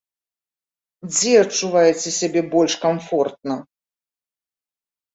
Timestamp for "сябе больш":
2.19-2.73